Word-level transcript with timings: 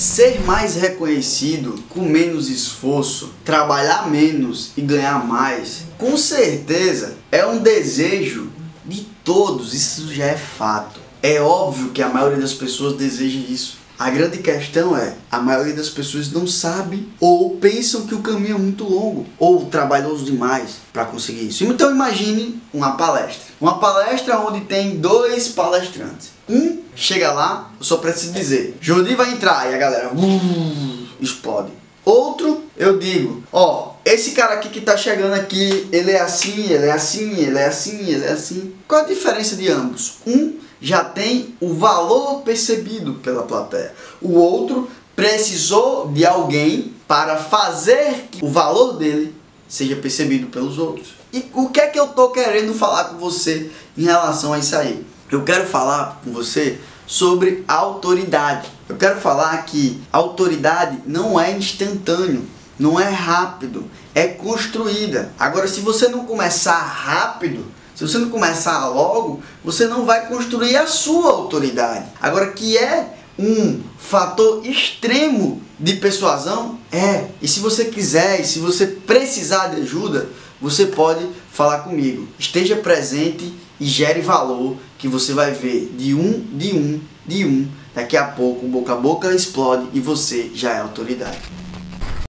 Ser 0.00 0.40
mais 0.46 0.76
reconhecido 0.76 1.74
com 1.90 2.00
menos 2.00 2.48
esforço, 2.48 3.34
trabalhar 3.44 4.10
menos 4.10 4.70
e 4.74 4.80
ganhar 4.80 5.26
mais, 5.26 5.82
com 5.98 6.16
certeza 6.16 7.18
é 7.30 7.44
um 7.44 7.58
desejo 7.58 8.50
de 8.86 9.02
todos, 9.22 9.74
isso 9.74 10.10
já 10.10 10.24
é 10.24 10.38
fato. 10.38 10.98
É 11.22 11.38
óbvio 11.42 11.90
que 11.90 12.00
a 12.00 12.08
maioria 12.08 12.38
das 12.38 12.54
pessoas 12.54 12.96
deseja 12.96 13.40
isso. 13.46 13.76
A 14.00 14.08
grande 14.08 14.38
questão 14.38 14.96
é, 14.96 15.12
a 15.30 15.38
maioria 15.38 15.74
das 15.74 15.90
pessoas 15.90 16.32
não 16.32 16.46
sabe 16.46 17.06
ou 17.20 17.58
pensam 17.58 18.06
que 18.06 18.14
o 18.14 18.22
caminho 18.22 18.54
é 18.54 18.58
muito 18.58 18.84
longo 18.84 19.26
ou 19.38 19.66
trabalhoso 19.66 20.24
demais 20.24 20.76
para 20.90 21.04
conseguir 21.04 21.48
isso. 21.48 21.64
Então 21.64 21.90
imagine 21.90 22.58
uma 22.72 22.92
palestra. 22.92 23.52
Uma 23.60 23.78
palestra 23.78 24.40
onde 24.40 24.62
tem 24.62 24.96
dois 24.96 25.48
palestrantes. 25.48 26.30
Um 26.48 26.78
chega 26.96 27.30
lá, 27.30 27.70
eu 27.78 27.84
só 27.84 27.98
preciso 27.98 28.32
dizer, 28.32 28.78
Jordi 28.80 29.14
vai 29.14 29.32
entrar 29.32 29.70
e 29.70 29.74
a 29.74 29.78
galera 29.78 30.10
uh, 30.14 31.08
explode. 31.20 31.70
Outro, 32.02 32.64
eu 32.78 32.98
digo, 32.98 33.44
ó, 33.52 33.96
esse 34.02 34.30
cara 34.30 34.54
aqui 34.54 34.70
que 34.70 34.80
tá 34.80 34.96
chegando 34.96 35.34
aqui, 35.34 35.86
ele 35.92 36.12
é 36.12 36.20
assim, 36.22 36.72
ele 36.72 36.86
é 36.86 36.92
assim, 36.92 37.34
ele 37.34 37.58
é 37.58 37.66
assim, 37.66 38.08
ele 38.08 38.24
é 38.24 38.32
assim. 38.32 38.72
Qual 38.88 39.02
a 39.02 39.06
diferença 39.06 39.56
de 39.56 39.68
ambos? 39.68 40.14
Um 40.26 40.54
já 40.80 41.04
tem 41.04 41.54
o 41.60 41.74
valor 41.74 42.42
percebido 42.42 43.14
pela 43.14 43.42
plateia. 43.42 43.94
O 44.20 44.32
outro 44.32 44.88
precisou 45.14 46.08
de 46.08 46.24
alguém 46.24 46.94
para 47.06 47.36
fazer 47.36 48.28
que 48.30 48.44
o 48.44 48.48
valor 48.48 48.94
dele 48.94 49.34
seja 49.68 49.96
percebido 49.96 50.46
pelos 50.46 50.78
outros. 50.78 51.14
E 51.32 51.48
o 51.54 51.68
que 51.68 51.80
é 51.80 51.86
que 51.86 52.00
eu 52.00 52.08
tô 52.08 52.30
querendo 52.30 52.74
falar 52.74 53.04
com 53.04 53.18
você 53.18 53.70
em 53.96 54.04
relação 54.04 54.52
a 54.52 54.58
isso 54.58 54.76
aí? 54.76 55.04
Eu 55.30 55.44
quero 55.44 55.66
falar 55.66 56.20
com 56.24 56.32
você 56.32 56.80
sobre 57.06 57.64
autoridade. 57.68 58.68
Eu 58.88 58.96
quero 58.96 59.20
falar 59.20 59.64
que 59.64 60.00
autoridade 60.12 60.98
não 61.06 61.38
é 61.38 61.52
instantâneo, 61.52 62.44
não 62.78 62.98
é 62.98 63.08
rápido, 63.08 63.84
é 64.14 64.26
construída. 64.26 65.32
Agora, 65.38 65.68
se 65.68 65.80
você 65.80 66.08
não 66.08 66.24
começar 66.24 66.78
rápido, 66.78 67.64
se 68.00 68.08
você 68.08 68.16
não 68.16 68.30
começar 68.30 68.88
logo, 68.88 69.42
você 69.62 69.86
não 69.86 70.06
vai 70.06 70.26
construir 70.26 70.74
a 70.74 70.86
sua 70.86 71.32
autoridade. 71.32 72.06
Agora, 72.18 72.50
que 72.50 72.78
é 72.78 73.14
um 73.38 73.78
fator 73.98 74.66
extremo 74.66 75.60
de 75.78 75.96
persuasão? 75.96 76.78
É. 76.90 77.26
E 77.42 77.46
se 77.46 77.60
você 77.60 77.84
quiser, 77.84 78.40
e 78.40 78.44
se 78.46 78.58
você 78.58 78.86
precisar 78.86 79.66
de 79.66 79.82
ajuda, 79.82 80.30
você 80.62 80.86
pode 80.86 81.28
falar 81.52 81.80
comigo. 81.80 82.26
Esteja 82.38 82.74
presente 82.74 83.52
e 83.78 83.84
gere 83.84 84.22
valor 84.22 84.78
que 84.96 85.06
você 85.06 85.34
vai 85.34 85.50
ver 85.50 85.92
de 85.94 86.14
um, 86.14 86.40
de 86.54 86.72
um, 86.72 87.00
de 87.26 87.44
um. 87.44 87.68
Daqui 87.94 88.16
a 88.16 88.24
pouco, 88.24 88.66
boca 88.66 88.94
a 88.94 88.96
boca 88.96 89.34
explode 89.34 89.88
e 89.92 90.00
você 90.00 90.50
já 90.54 90.72
é 90.72 90.80
autoridade. 90.80 91.38